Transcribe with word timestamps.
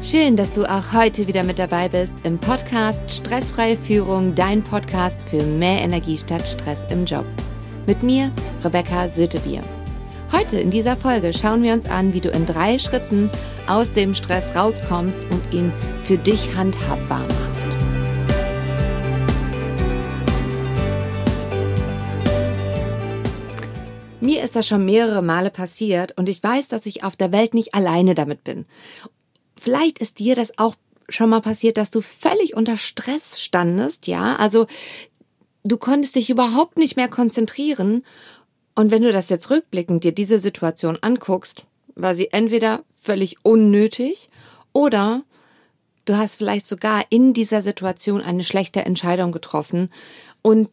Schön, 0.00 0.36
dass 0.36 0.52
du 0.52 0.64
auch 0.64 0.92
heute 0.92 1.26
wieder 1.26 1.42
mit 1.42 1.58
dabei 1.58 1.88
bist 1.88 2.14
im 2.22 2.38
Podcast 2.38 3.00
Stressfreie 3.12 3.76
Führung, 3.76 4.32
dein 4.32 4.62
Podcast 4.62 5.28
für 5.28 5.42
mehr 5.42 5.80
Energie 5.80 6.16
statt 6.16 6.46
Stress 6.46 6.86
im 6.88 7.04
Job. 7.04 7.26
Mit 7.84 8.04
mir, 8.04 8.30
Rebecca 8.62 9.08
Sötebier. 9.08 9.60
Heute 10.30 10.60
in 10.60 10.70
dieser 10.70 10.96
Folge 10.96 11.32
schauen 11.32 11.64
wir 11.64 11.74
uns 11.74 11.84
an, 11.84 12.14
wie 12.14 12.20
du 12.20 12.30
in 12.30 12.46
drei 12.46 12.78
Schritten 12.78 13.28
aus 13.66 13.92
dem 13.92 14.14
Stress 14.14 14.54
rauskommst 14.54 15.20
und 15.30 15.42
ihn 15.52 15.72
für 16.00 16.16
dich 16.16 16.54
handhabbar 16.54 17.26
machst. 17.26 17.76
Mir 24.20 24.44
ist 24.44 24.54
das 24.54 24.68
schon 24.68 24.84
mehrere 24.84 25.22
Male 25.22 25.50
passiert 25.50 26.16
und 26.16 26.28
ich 26.28 26.40
weiß, 26.40 26.68
dass 26.68 26.86
ich 26.86 27.02
auf 27.02 27.16
der 27.16 27.32
Welt 27.32 27.52
nicht 27.52 27.74
alleine 27.74 28.14
damit 28.14 28.44
bin. 28.44 28.64
Vielleicht 29.60 29.98
ist 29.98 30.18
dir 30.18 30.34
das 30.34 30.58
auch 30.58 30.74
schon 31.08 31.30
mal 31.30 31.40
passiert, 31.40 31.76
dass 31.76 31.90
du 31.90 32.00
völlig 32.00 32.54
unter 32.54 32.76
Stress 32.76 33.40
standest, 33.40 34.06
ja? 34.06 34.36
Also 34.36 34.66
du 35.64 35.76
konntest 35.78 36.16
dich 36.16 36.30
überhaupt 36.30 36.78
nicht 36.78 36.96
mehr 36.96 37.08
konzentrieren. 37.08 38.04
Und 38.74 38.90
wenn 38.90 39.02
du 39.02 39.10
das 39.10 39.28
jetzt 39.28 39.50
rückblickend 39.50 40.04
dir 40.04 40.12
diese 40.12 40.38
Situation 40.38 40.98
anguckst, 41.00 41.66
war 41.94 42.14
sie 42.14 42.28
entweder 42.30 42.84
völlig 42.96 43.44
unnötig 43.44 44.28
oder 44.72 45.22
du 46.04 46.16
hast 46.16 46.36
vielleicht 46.36 46.66
sogar 46.66 47.04
in 47.10 47.34
dieser 47.34 47.62
Situation 47.62 48.22
eine 48.22 48.44
schlechte 48.44 48.84
Entscheidung 48.84 49.32
getroffen 49.32 49.90
und 50.42 50.68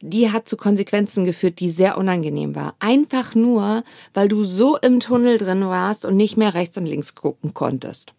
die 0.00 0.30
hat 0.30 0.48
zu 0.48 0.56
Konsequenzen 0.56 1.24
geführt, 1.24 1.60
die 1.60 1.70
sehr 1.70 1.98
unangenehm 1.98 2.54
war. 2.54 2.74
Einfach 2.78 3.34
nur, 3.34 3.82
weil 4.14 4.28
du 4.28 4.44
so 4.44 4.76
im 4.76 5.00
Tunnel 5.00 5.38
drin 5.38 5.62
warst 5.62 6.04
und 6.04 6.16
nicht 6.16 6.36
mehr 6.36 6.54
rechts 6.54 6.76
und 6.76 6.86
links 6.86 7.14
gucken 7.14 7.54
konntest. 7.54 8.12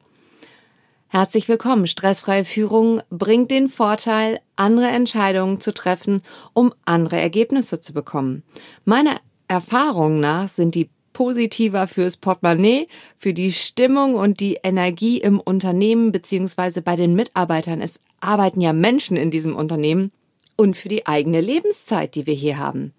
Herzlich 1.08 1.48
willkommen. 1.48 1.88
Stressfreie 1.88 2.46
Führung 2.46 3.02
bringt 3.10 3.50
den 3.50 3.68
Vorteil, 3.68 4.40
andere 4.56 4.88
Entscheidungen 4.88 5.60
zu 5.60 5.74
treffen, 5.74 6.22
um 6.54 6.74
andere 6.86 7.20
Ergebnisse 7.20 7.82
zu 7.82 7.94
bekommen. 7.94 8.44
Meiner 8.86 9.16
Erfahrung 9.48 10.20
nach 10.20 10.50
sind 10.50 10.76
die 10.76 10.90
positiver 11.14 11.88
fürs 11.88 12.18
Portemonnaie, 12.18 12.88
für 13.18 13.34
die 13.34 13.52
Stimmung 13.52 14.14
und 14.14 14.40
die 14.40 14.60
Energie 14.62 15.18
im 15.18 15.40
Unternehmen 15.40 16.12
beziehungsweise 16.12 16.84
bei 16.84 16.96
den 16.96 17.16
Mitarbeitern. 17.16 17.82
Es 17.82 18.00
arbeiten 18.20 18.62
ja 18.62 18.72
Menschen 18.72 19.18
in 19.18 19.32
diesem 19.32 19.56
Unternehmen 19.56 20.12
und 20.60 20.76
für 20.76 20.90
die 20.90 21.08
eigene 21.08 21.40
Lebenszeit, 21.40 22.16
die 22.16 22.26
wir 22.26 22.34
hier 22.34 22.58
haben. 22.58 22.92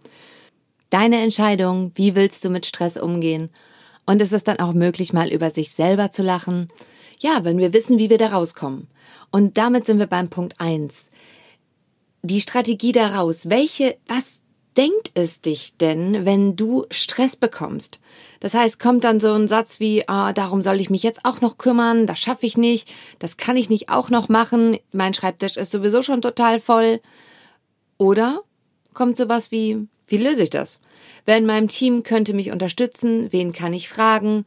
Deine 0.89 1.20
Entscheidung, 1.20 1.92
wie 1.94 2.14
willst 2.14 2.42
du 2.42 2.48
mit 2.48 2.64
Stress 2.64 2.97
umgehen? 2.97 3.50
Und 4.06 4.22
ist 4.22 4.33
es 4.33 4.44
dann 4.44 4.61
auch 4.61 4.72
möglich, 4.72 5.12
mal 5.12 5.28
über 5.28 5.50
sich 5.50 5.72
selber 5.72 6.11
zu 6.11 6.22
lachen? 6.22 6.69
Ja, 7.19 7.44
wenn 7.44 7.58
wir 7.58 7.75
wissen, 7.75 7.98
wie 7.98 8.08
wir 8.08 8.16
da 8.16 8.28
rauskommen. 8.28 8.88
Und 9.31 9.58
damit 9.58 9.84
sind 9.84 9.98
wir 9.98 10.06
beim 10.06 10.31
Punkt 10.31 10.58
eins. 10.58 11.05
Die 12.22 12.41
Strategie 12.41 12.92
daraus. 12.92 13.50
Welche, 13.50 13.98
was 14.08 14.41
denkt 14.78 15.11
es 15.12 15.42
dich 15.42 15.77
denn, 15.77 16.25
wenn 16.25 16.56
du 16.56 16.86
Stress 16.91 17.36
bekommst? 17.36 18.00
Das 18.41 18.55
heißt, 18.55 18.81
kommt 18.81 19.05
dann 19.05 19.20
so 19.20 19.34
ein 19.34 19.48
Satz 19.48 19.81
wie, 19.81 20.08
ah, 20.08 20.33
darum 20.33 20.62
soll 20.62 20.81
ich 20.81 20.88
mich 20.88 21.03
jetzt 21.03 21.27
auch 21.27 21.42
noch 21.42 21.58
kümmern, 21.58 22.06
das 22.06 22.20
schaffe 22.20 22.47
ich 22.47 22.56
nicht, 22.56 22.88
das 23.19 23.36
kann 23.36 23.58
ich 23.58 23.69
nicht 23.69 23.91
auch 23.91 24.08
noch 24.08 24.31
machen, 24.31 24.78
mein 24.92 25.12
Schreibtisch 25.12 25.58
ist 25.58 25.72
sowieso 25.72 26.00
schon 26.00 26.22
total 26.22 26.58
voll. 26.58 27.00
Oder 28.01 28.45
kommt 28.95 29.19
sowas 29.19 29.51
wie, 29.51 29.87
wie 30.06 30.17
löse 30.17 30.45
ich 30.45 30.51
das? 30.51 30.81
Wer 31.27 31.37
in 31.37 31.45
meinem 31.45 31.69
Team 31.69 32.03
könnte 32.03 32.33
mich 32.33 32.51
unterstützen? 32.51 33.31
Wen 33.31 33.53
kann 33.53 33.75
ich 33.75 33.91
fragen? 33.91 34.47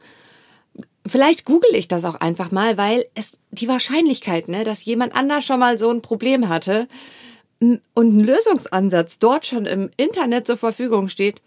Vielleicht 1.06 1.44
google 1.44 1.72
ich 1.72 1.86
das 1.86 2.04
auch 2.04 2.16
einfach 2.16 2.50
mal, 2.50 2.76
weil 2.76 3.06
es 3.14 3.38
die 3.52 3.68
Wahrscheinlichkeit, 3.68 4.48
ne, 4.48 4.64
dass 4.64 4.84
jemand 4.84 5.14
anders 5.14 5.44
schon 5.44 5.60
mal 5.60 5.78
so 5.78 5.88
ein 5.88 6.02
Problem 6.02 6.48
hatte 6.48 6.88
und 7.60 7.80
ein 7.96 8.18
Lösungsansatz 8.18 9.20
dort 9.20 9.46
schon 9.46 9.66
im 9.66 9.88
Internet 9.96 10.48
zur 10.48 10.56
Verfügung 10.56 11.08
steht, 11.08 11.40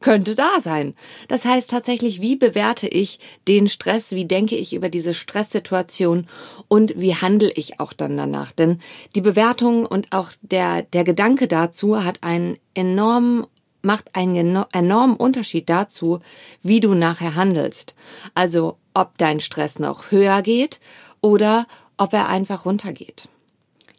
könnte 0.00 0.34
da 0.34 0.60
sein. 0.60 0.94
Das 1.28 1.44
heißt 1.44 1.70
tatsächlich, 1.70 2.20
wie 2.20 2.36
bewerte 2.36 2.88
ich 2.88 3.18
den 3.46 3.68
Stress, 3.68 4.12
wie 4.12 4.24
denke 4.24 4.56
ich 4.56 4.74
über 4.74 4.88
diese 4.88 5.14
Stresssituation 5.14 6.26
und 6.68 6.94
wie 6.96 7.14
handle 7.14 7.50
ich 7.50 7.80
auch 7.80 7.92
dann 7.92 8.16
danach. 8.16 8.52
Denn 8.52 8.80
die 9.14 9.20
Bewertung 9.20 9.86
und 9.86 10.12
auch 10.12 10.32
der, 10.42 10.82
der 10.82 11.04
Gedanke 11.04 11.48
dazu 11.48 12.02
hat 12.02 12.22
einen 12.22 12.58
enormen 12.74 13.46
macht 13.82 14.14
einen 14.14 14.62
enormen 14.72 15.16
Unterschied 15.16 15.70
dazu, 15.70 16.20
wie 16.60 16.80
du 16.80 16.92
nachher 16.92 17.34
handelst. 17.34 17.94
Also 18.34 18.76
ob 18.92 19.16
dein 19.16 19.40
Stress 19.40 19.78
noch 19.78 20.10
höher 20.10 20.42
geht 20.42 20.80
oder 21.22 21.66
ob 21.96 22.12
er 22.12 22.28
einfach 22.28 22.66
runtergeht. 22.66 23.28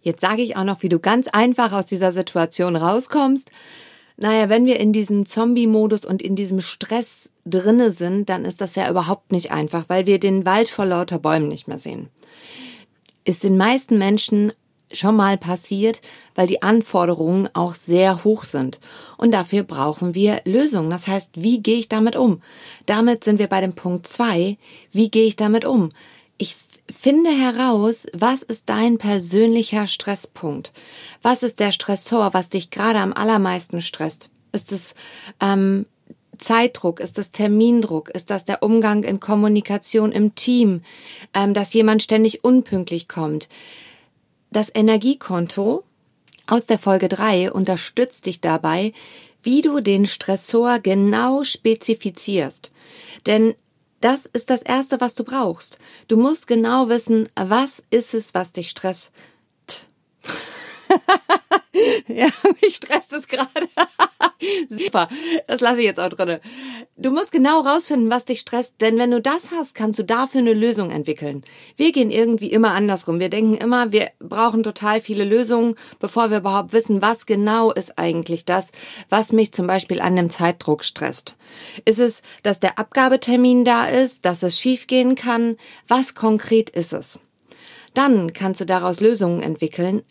Jetzt 0.04 0.22
sage 0.22 0.42
ich 0.42 0.56
auch 0.56 0.64
noch, 0.64 0.82
wie 0.82 0.90
du 0.90 1.00
ganz 1.00 1.28
einfach 1.28 1.72
aus 1.72 1.86
dieser 1.86 2.12
Situation 2.12 2.76
rauskommst. 2.76 3.52
Naja, 4.18 4.50
wenn 4.50 4.66
wir 4.66 4.80
in 4.80 4.94
diesem 4.94 5.26
Zombie-Modus 5.26 6.06
und 6.06 6.22
in 6.22 6.36
diesem 6.36 6.62
Stress 6.62 7.32
drinne 7.46 7.92
sind, 7.92 8.30
dann 8.30 8.46
ist 8.46 8.62
das 8.62 8.76
ja 8.76 8.90
überhaupt 8.90 9.32
nicht 9.32 9.52
einfach, 9.52 9.86
weil 9.88 10.06
wir 10.06 10.20
den 10.20 10.46
Wald 10.46 10.70
vor 10.70 10.86
lauter 10.86 11.20
Bäumen 11.20 11.48
nicht 11.48 11.68
mehr 11.68 11.78
sehen. 11.78 12.10
Ist 13.24 13.44
den 13.44 13.58
meisten 13.58 13.98
Menschen 13.98 14.52
schon 14.94 15.16
mal 15.16 15.38
passiert, 15.38 16.02
weil 16.36 16.48
die 16.48 16.62
Anforderungen 16.62 17.50
auch 17.54 17.76
sehr 17.76 18.24
hoch 18.24 18.44
sind. 18.44 18.80
Und 19.18 19.32
dafür 19.32 19.64
brauchen 19.64 20.14
wir 20.14 20.42
Lösungen. 20.46 20.90
Das 20.90 21.08
heißt, 21.08 21.30
wie 21.36 21.62
gehe 21.62 21.78
ich 21.78 21.90
damit 21.90 22.16
um? 22.16 22.42
Damit 22.86 23.24
sind 23.24 23.40
wir 23.40 23.48
bei 23.48 23.62
dem 23.62 23.74
Punkt 23.74 24.08
zwei. 24.08 24.58
Wie 24.92 25.10
gehe 25.10 25.26
ich 25.26 25.36
damit 25.36 25.66
um? 25.66 25.90
Ich 26.38 26.56
finde 26.91 27.31
heraus, 27.31 28.07
was 28.13 28.41
ist 28.41 28.69
dein 28.69 28.97
persönlicher 28.97 29.88
Stresspunkt? 29.88 30.72
Was 31.22 31.44
ist 31.44 31.59
der 31.59 31.72
Stressor, 31.72 32.34
was 32.34 32.50
dich 32.50 32.69
gerade 32.69 33.00
am 33.00 33.13
allermeisten 33.13 33.81
stresst? 33.81 34.29
Ist 34.52 34.72
es 34.72 34.96
ähm, 35.40 35.85
Zeitdruck? 36.38 37.00
Ist 37.00 37.18
es 37.18 37.31
Termindruck? 37.31 38.09
Ist 38.09 38.29
das 38.29 38.46
der 38.46 38.63
Umgang 38.63 39.03
in 39.03 39.19
Kommunikation 39.19 40.12
im 40.12 40.35
Team? 40.35 40.81
Ähm, 41.34 41.53
dass 41.53 41.74
jemand 41.74 42.03
ständig 42.03 42.44
unpünktlich 42.44 43.08
kommt? 43.08 43.47
Das 44.52 44.72
Energiekonto 44.73 45.84
aus 46.47 46.66
der 46.66 46.79
Folge 46.79 47.08
3 47.08 47.52
unterstützt 47.52 48.25
dich 48.25 48.41
dabei, 48.41 48.94
wie 49.44 49.62
du 49.62 49.79
den 49.79 50.06
Stressor 50.06 50.79
genau 50.79 51.44
spezifizierst. 51.44 52.72
Denn 53.25 53.56
das 54.02 54.26
ist 54.26 54.50
das 54.50 54.62
Erste, 54.62 55.00
was 55.00 55.14
du 55.14 55.24
brauchst. 55.24 55.78
Du 56.08 56.18
musst 56.18 56.48
genau 56.48 56.90
wissen, 56.90 57.30
was 57.36 57.82
ist 57.90 58.14
es, 58.14 58.34
was 58.34 58.52
dich 58.52 58.70
stresst. 58.70 59.12
ja, 62.08 62.28
mich 62.62 62.76
stresst 62.76 63.14
es 63.14 63.28
gerade. 63.28 63.70
Super, 64.70 65.08
das 65.48 65.62
lasse 65.62 65.80
ich 65.80 65.86
jetzt 65.86 66.00
auch 66.00 66.10
drinne. 66.10 66.42
Du 67.02 67.10
musst 67.10 67.32
genau 67.32 67.62
rausfinden, 67.62 68.12
was 68.12 68.26
dich 68.26 68.42
stresst, 68.42 68.76
denn 68.80 69.00
wenn 69.00 69.10
du 69.10 69.20
das 69.20 69.50
hast, 69.50 69.74
kannst 69.74 69.98
du 69.98 70.04
dafür 70.04 70.42
eine 70.42 70.54
Lösung 70.54 70.92
entwickeln. 70.92 71.44
Wir 71.76 71.92
gehen 71.92 72.12
irgendwie 72.12 72.52
immer 72.52 72.74
andersrum. 72.74 73.20
Wir 73.20 73.30
denken 73.30 73.56
immer, 73.56 73.92
wir 73.92 74.12
brauchen 74.20 74.62
total 74.62 75.02
viele 75.02 75.24
Lösungen, 75.26 75.74
bevor 76.00 76.30
wir 76.30 76.38
überhaupt 76.38 76.74
wissen, 76.74 77.02
was 77.02 77.26
genau 77.26 77.72
ist 77.72 77.98
eigentlich 77.98 78.46
das, 78.46 78.72
was 79.10 79.32
mich 79.32 79.52
zum 79.52 79.66
Beispiel 79.66 80.00
an 80.00 80.16
dem 80.16 80.30
Zeitdruck 80.30 80.84
stresst. 80.84 81.36
Ist 81.86 81.98
es, 81.98 82.22
dass 82.44 82.60
der 82.60 82.78
Abgabetermin 82.78 83.66
da 83.66 83.88
ist, 83.88 84.24
dass 84.24 84.44
es 84.44 84.60
schiefgehen 84.60 85.16
kann? 85.16 85.58
Was 85.88 86.14
konkret 86.14 86.70
ist 86.70 86.94
es? 86.94 87.20
Dann 87.96 88.32
kannst 88.32 88.62
du 88.62 88.66
daraus 88.66 89.02
Lösungen 89.02 89.42
entwickeln, 89.42 90.04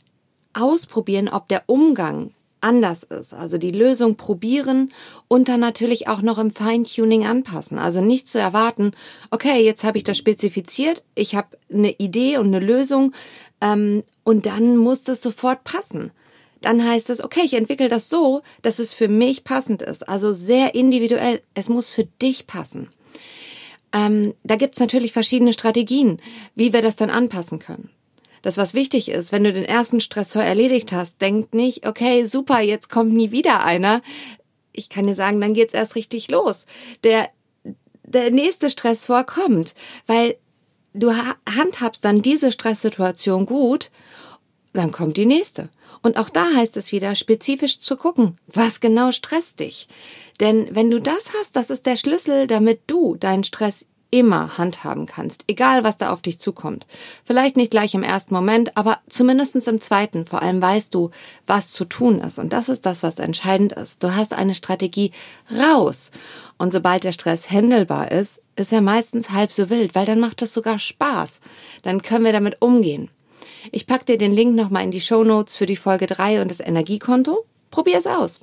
ausprobieren, 0.54 1.28
ob 1.28 1.46
der 1.46 1.62
Umgang 1.66 2.32
anders 2.60 3.02
ist. 3.02 3.32
Also 3.32 3.58
die 3.58 3.70
Lösung 3.70 4.16
probieren 4.16 4.92
und 5.28 5.48
dann 5.48 5.60
natürlich 5.60 6.08
auch 6.08 6.22
noch 6.22 6.38
im 6.38 6.50
Feintuning 6.50 7.26
anpassen. 7.26 7.78
Also 7.78 8.00
nicht 8.00 8.28
zu 8.28 8.38
erwarten, 8.38 8.92
okay, 9.30 9.64
jetzt 9.64 9.84
habe 9.84 9.98
ich 9.98 10.04
das 10.04 10.18
spezifiziert, 10.18 11.02
ich 11.14 11.34
habe 11.34 11.56
eine 11.72 11.92
Idee 11.92 12.38
und 12.38 12.46
eine 12.48 12.60
Lösung 12.60 13.12
ähm, 13.60 14.02
und 14.24 14.46
dann 14.46 14.76
muss 14.76 15.04
das 15.04 15.22
sofort 15.22 15.64
passen. 15.64 16.10
Dann 16.60 16.84
heißt 16.86 17.08
es, 17.08 17.24
okay, 17.24 17.40
ich 17.44 17.54
entwickle 17.54 17.88
das 17.88 18.10
so, 18.10 18.42
dass 18.60 18.78
es 18.78 18.92
für 18.92 19.08
mich 19.08 19.44
passend 19.44 19.80
ist. 19.80 20.08
Also 20.08 20.32
sehr 20.32 20.74
individuell. 20.74 21.40
Es 21.54 21.70
muss 21.70 21.88
für 21.88 22.04
dich 22.04 22.46
passen. 22.46 22.90
Ähm, 23.94 24.34
da 24.44 24.56
gibt's 24.56 24.78
natürlich 24.78 25.12
verschiedene 25.12 25.54
Strategien, 25.54 26.20
wie 26.54 26.72
wir 26.72 26.82
das 26.82 26.96
dann 26.96 27.10
anpassen 27.10 27.58
können 27.58 27.90
das 28.42 28.56
was 28.56 28.74
wichtig 28.74 29.08
ist, 29.08 29.32
wenn 29.32 29.44
du 29.44 29.52
den 29.52 29.64
ersten 29.64 30.00
Stressor 30.00 30.42
erledigt 30.42 30.92
hast, 30.92 31.20
denk 31.20 31.54
nicht, 31.54 31.86
okay, 31.86 32.24
super, 32.24 32.60
jetzt 32.60 32.88
kommt 32.88 33.12
nie 33.12 33.30
wieder 33.30 33.64
einer. 33.64 34.02
Ich 34.72 34.88
kann 34.88 35.06
dir 35.06 35.14
sagen, 35.14 35.40
dann 35.40 35.54
geht's 35.54 35.74
erst 35.74 35.94
richtig 35.94 36.30
los. 36.30 36.66
Der, 37.04 37.28
der 38.04 38.30
nächste 38.30 38.70
Stressor 38.70 39.24
kommt, 39.24 39.74
weil 40.06 40.36
du 40.94 41.12
handhabst 41.12 42.04
dann 42.04 42.22
diese 42.22 42.52
Stresssituation 42.52 43.46
gut, 43.46 43.90
dann 44.72 44.92
kommt 44.92 45.16
die 45.16 45.26
nächste. 45.26 45.68
Und 46.02 46.16
auch 46.16 46.30
da 46.30 46.46
heißt 46.54 46.76
es 46.76 46.92
wieder, 46.92 47.14
spezifisch 47.14 47.78
zu 47.80 47.96
gucken, 47.96 48.38
was 48.46 48.80
genau 48.80 49.12
stresst 49.12 49.60
dich. 49.60 49.86
Denn 50.40 50.74
wenn 50.74 50.90
du 50.90 50.98
das 50.98 51.32
hast, 51.38 51.54
das 51.54 51.68
ist 51.68 51.84
der 51.84 51.96
Schlüssel, 51.96 52.46
damit 52.46 52.80
du 52.86 53.16
deinen 53.16 53.44
Stress 53.44 53.84
immer 54.10 54.58
handhaben 54.58 55.06
kannst, 55.06 55.44
egal 55.46 55.84
was 55.84 55.96
da 55.96 56.12
auf 56.12 56.22
dich 56.22 56.38
zukommt. 56.38 56.86
Vielleicht 57.24 57.56
nicht 57.56 57.70
gleich 57.70 57.94
im 57.94 58.02
ersten 58.02 58.34
Moment, 58.34 58.76
aber 58.76 58.98
zumindestens 59.08 59.66
im 59.66 59.80
zweiten. 59.80 60.24
Vor 60.24 60.42
allem 60.42 60.60
weißt 60.60 60.94
du, 60.94 61.10
was 61.46 61.70
zu 61.70 61.84
tun 61.84 62.20
ist. 62.20 62.38
Und 62.38 62.52
das 62.52 62.68
ist 62.68 62.86
das, 62.86 63.02
was 63.02 63.18
entscheidend 63.18 63.72
ist. 63.72 64.02
Du 64.02 64.14
hast 64.14 64.32
eine 64.32 64.54
Strategie 64.54 65.12
raus. 65.50 66.10
Und 66.58 66.72
sobald 66.72 67.04
der 67.04 67.12
Stress 67.12 67.50
händelbar 67.50 68.10
ist, 68.10 68.40
ist 68.56 68.72
er 68.72 68.80
meistens 68.80 69.30
halb 69.30 69.52
so 69.52 69.70
wild, 69.70 69.94
weil 69.94 70.06
dann 70.06 70.20
macht 70.20 70.42
es 70.42 70.52
sogar 70.52 70.78
Spaß. 70.78 71.40
Dann 71.82 72.02
können 72.02 72.24
wir 72.24 72.32
damit 72.32 72.60
umgehen. 72.60 73.10
Ich 73.72 73.86
pack 73.86 74.06
dir 74.06 74.18
den 74.18 74.34
Link 74.34 74.54
nochmal 74.54 74.84
in 74.84 74.90
die 74.90 75.00
Show 75.00 75.24
Notes 75.24 75.54
für 75.54 75.66
die 75.66 75.76
Folge 75.76 76.06
3 76.06 76.42
und 76.42 76.50
das 76.50 76.60
Energiekonto. 76.60 77.44
Probier 77.70 77.98
es 77.98 78.06
aus. 78.06 78.40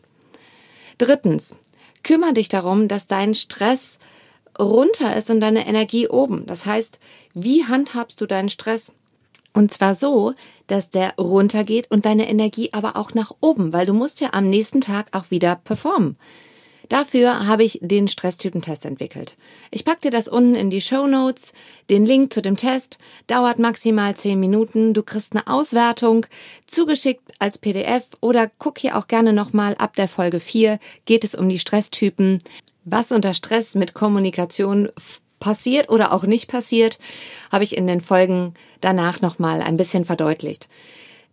Drittens, 0.97 1.57
kümmere 2.03 2.33
dich 2.33 2.49
darum, 2.49 2.87
dass 2.87 3.07
dein 3.07 3.35
Stress 3.35 3.99
runter 4.59 5.15
ist 5.15 5.29
und 5.29 5.39
deine 5.39 5.67
Energie 5.67 6.07
oben. 6.07 6.45
Das 6.45 6.65
heißt, 6.65 6.99
wie 7.33 7.65
handhabst 7.65 8.19
du 8.21 8.25
deinen 8.25 8.49
Stress? 8.49 8.91
Und 9.53 9.73
zwar 9.73 9.95
so, 9.95 10.33
dass 10.67 10.91
der 10.91 11.15
runtergeht 11.17 11.89
und 11.89 12.05
deine 12.05 12.29
Energie 12.29 12.69
aber 12.73 12.95
auch 12.95 13.13
nach 13.13 13.31
oben, 13.41 13.73
weil 13.73 13.85
du 13.85 13.93
musst 13.93 14.21
ja 14.21 14.29
am 14.33 14.49
nächsten 14.49 14.81
Tag 14.81 15.07
auch 15.13 15.31
wieder 15.31 15.55
performen. 15.55 16.17
Dafür 16.89 17.47
habe 17.47 17.63
ich 17.63 17.79
den 17.81 18.07
Stresstypentest 18.07 18.85
entwickelt. 18.85 19.35
Ich 19.71 19.83
packe 19.83 20.01
dir 20.01 20.11
das 20.11 20.27
unten 20.27 20.55
in 20.55 20.69
die 20.69 20.79
Show 20.79 21.07
Notes. 21.07 21.51
Den 21.89 22.05
Link 22.05 22.31
zu 22.31 22.41
dem 22.41 22.55
Test 22.55 22.97
dauert 23.27 23.59
maximal 23.59 24.15
10 24.15 24.39
Minuten. 24.39 24.93
Du 24.93 25.03
kriegst 25.03 25.33
eine 25.33 25.47
Auswertung 25.47 26.25
zugeschickt 26.65 27.31
als 27.39 27.57
PDF 27.57 28.05
oder 28.21 28.49
guck 28.57 28.77
hier 28.77 28.97
auch 28.97 29.07
gerne 29.07 29.33
nochmal 29.33 29.75
ab 29.75 29.95
der 29.95 30.07
Folge 30.07 30.39
4 30.39 30.79
geht 31.05 31.23
es 31.23 31.35
um 31.35 31.49
die 31.49 31.59
Stresstypen. 31.59 32.41
Was 32.89 33.11
unter 33.11 33.33
Stress 33.33 33.75
mit 33.75 33.93
Kommunikation 33.93 34.87
passiert 35.41 35.89
oder 35.89 36.13
auch 36.13 36.23
nicht 36.23 36.47
passiert, 36.47 36.99
habe 37.51 37.65
ich 37.65 37.75
in 37.75 37.85
den 37.85 37.99
Folgen 37.99 38.53
danach 38.79 39.19
nochmal 39.19 39.61
ein 39.61 39.75
bisschen 39.75 40.05
verdeutlicht. 40.05 40.69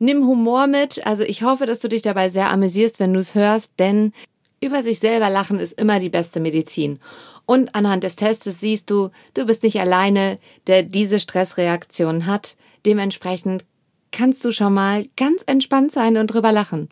Nimm 0.01 0.27
Humor 0.27 0.67
mit, 0.67 1.07
also 1.07 1.23
ich 1.23 1.45
hoffe, 1.45 1.67
dass 1.67 1.79
du 1.79 1.89
dich 1.89 2.03
dabei 2.03 2.29
sehr 2.29 2.51
amüsierst, 2.51 2.99
wenn 2.99 3.13
du 3.13 3.21
es 3.21 3.37
hörst, 3.37 3.71
denn 3.79 4.13
über 4.61 4.83
sich 4.83 4.99
selber 4.99 5.31
lachen 5.31 5.61
ist 5.61 5.81
immer 5.81 6.01
die 6.01 6.09
beste 6.09 6.41
Medizin. 6.41 6.99
Und 7.47 7.77
anhand 7.77 8.03
des 8.03 8.17
Testes 8.17 8.59
siehst 8.59 8.91
du, 8.91 9.11
du 9.35 9.47
bist 9.47 9.63
nicht 9.63 9.79
alleine, 9.79 10.39
der 10.67 10.83
diese 10.83 11.21
Stressreaktion 11.21 12.27
hat. 12.27 12.57
Dementsprechend 12.85 13.65
kannst 14.11 14.45
du 14.45 14.51
schon 14.51 14.75
mal 14.75 15.07
ganz 15.17 15.45
entspannt 15.47 15.93
sein 15.93 16.17
und 16.17 16.27
drüber 16.27 16.51
lachen. 16.51 16.89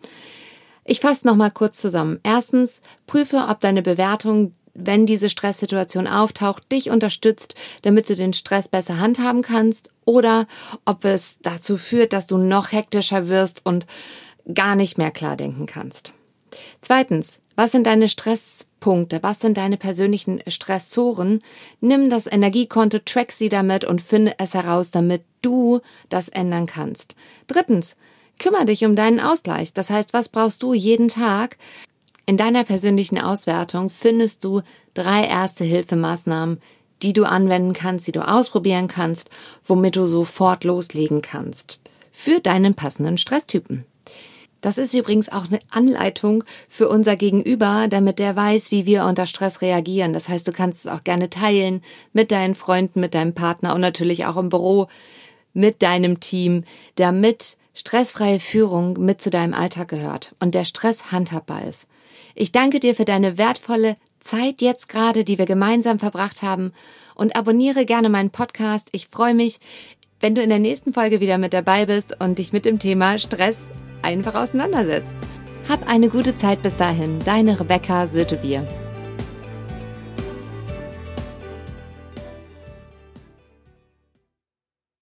Ich 0.84 1.00
fasse 1.00 1.26
noch 1.26 1.36
mal 1.36 1.50
kurz 1.50 1.80
zusammen. 1.80 2.18
Erstens, 2.22 2.80
prüfe, 3.06 3.46
ob 3.48 3.60
deine 3.60 3.82
Bewertung, 3.82 4.54
wenn 4.74 5.06
diese 5.06 5.30
Stresssituation 5.30 6.06
auftaucht, 6.06 6.70
dich 6.72 6.90
unterstützt, 6.90 7.54
damit 7.82 8.08
du 8.08 8.16
den 8.16 8.32
Stress 8.32 8.68
besser 8.68 8.98
handhaben 8.98 9.42
kannst 9.42 9.90
oder 10.04 10.46
ob 10.84 11.04
es 11.04 11.36
dazu 11.42 11.76
führt, 11.76 12.12
dass 12.12 12.26
du 12.26 12.38
noch 12.38 12.72
hektischer 12.72 13.28
wirst 13.28 13.64
und 13.64 13.86
gar 14.52 14.74
nicht 14.74 14.98
mehr 14.98 15.10
klar 15.10 15.36
denken 15.36 15.66
kannst. 15.66 16.12
Zweitens, 16.80 17.38
was 17.54 17.70
sind 17.70 17.86
deine 17.86 18.08
Stresspunkte? 18.08 19.22
Was 19.22 19.40
sind 19.40 19.56
deine 19.58 19.76
persönlichen 19.76 20.42
Stressoren? 20.48 21.42
Nimm 21.80 22.08
das 22.08 22.26
Energiekonto, 22.26 22.98
track 23.00 23.32
sie 23.32 23.48
damit 23.48 23.84
und 23.84 24.00
finde 24.00 24.34
es 24.38 24.54
heraus, 24.54 24.90
damit 24.90 25.22
du 25.42 25.80
das 26.08 26.28
ändern 26.28 26.66
kannst. 26.66 27.14
Drittens, 27.46 27.94
kümmere 28.42 28.66
dich 28.66 28.84
um 28.84 28.96
deinen 28.96 29.20
Ausgleich. 29.20 29.72
Das 29.72 29.88
heißt, 29.88 30.12
was 30.12 30.28
brauchst 30.28 30.62
du 30.62 30.74
jeden 30.74 31.08
Tag? 31.08 31.56
In 32.26 32.36
deiner 32.36 32.64
persönlichen 32.64 33.18
Auswertung 33.18 33.88
findest 33.88 34.44
du 34.44 34.62
drei 34.94 35.24
erste 35.26 35.64
Hilfemaßnahmen, 35.64 36.60
die 37.02 37.12
du 37.12 37.24
anwenden 37.24 37.72
kannst, 37.72 38.06
die 38.06 38.12
du 38.12 38.26
ausprobieren 38.26 38.88
kannst, 38.88 39.30
womit 39.64 39.96
du 39.96 40.06
sofort 40.06 40.64
loslegen 40.64 41.22
kannst. 41.22 41.80
Für 42.12 42.40
deinen 42.40 42.74
passenden 42.74 43.16
Stresstypen. 43.16 43.84
Das 44.60 44.78
ist 44.78 44.94
übrigens 44.94 45.28
auch 45.28 45.46
eine 45.46 45.58
Anleitung 45.70 46.44
für 46.68 46.88
unser 46.88 47.16
Gegenüber, 47.16 47.86
damit 47.88 48.20
der 48.20 48.36
weiß, 48.36 48.70
wie 48.70 48.86
wir 48.86 49.04
unter 49.04 49.26
Stress 49.26 49.60
reagieren. 49.60 50.12
Das 50.12 50.28
heißt, 50.28 50.46
du 50.46 50.52
kannst 50.52 50.84
es 50.84 50.92
auch 50.92 51.02
gerne 51.02 51.30
teilen 51.30 51.82
mit 52.12 52.30
deinen 52.30 52.54
Freunden, 52.54 53.00
mit 53.00 53.14
deinem 53.14 53.34
Partner 53.34 53.74
und 53.74 53.80
natürlich 53.80 54.26
auch 54.26 54.36
im 54.36 54.50
Büro 54.50 54.86
mit 55.52 55.82
deinem 55.82 56.20
Team, 56.20 56.64
damit 56.94 57.56
stressfreie 57.74 58.40
Führung 58.40 58.94
mit 58.98 59.22
zu 59.22 59.30
deinem 59.30 59.54
Alltag 59.54 59.88
gehört 59.88 60.34
und 60.40 60.54
der 60.54 60.64
Stress 60.64 61.10
handhabbar 61.12 61.64
ist. 61.66 61.86
Ich 62.34 62.52
danke 62.52 62.80
dir 62.80 62.94
für 62.94 63.04
deine 63.04 63.38
wertvolle 63.38 63.96
Zeit 64.20 64.62
jetzt 64.62 64.88
gerade, 64.88 65.24
die 65.24 65.38
wir 65.38 65.46
gemeinsam 65.46 65.98
verbracht 65.98 66.42
haben 66.42 66.72
und 67.14 67.36
abonniere 67.36 67.84
gerne 67.84 68.08
meinen 68.08 68.30
Podcast. 68.30 68.88
Ich 68.92 69.08
freue 69.08 69.34
mich, 69.34 69.58
wenn 70.20 70.34
du 70.34 70.42
in 70.42 70.50
der 70.50 70.58
nächsten 70.58 70.92
Folge 70.92 71.20
wieder 71.20 71.38
mit 71.38 71.52
dabei 71.52 71.86
bist 71.86 72.20
und 72.20 72.38
dich 72.38 72.52
mit 72.52 72.64
dem 72.64 72.78
Thema 72.78 73.18
Stress 73.18 73.58
einfach 74.02 74.34
auseinandersetzt. 74.34 75.16
Hab 75.68 75.88
eine 75.88 76.08
gute 76.08 76.36
Zeit 76.36 76.62
bis 76.62 76.76
dahin. 76.76 77.18
Deine 77.24 77.58
Rebecca 77.58 78.06
Sötebier. 78.06 78.66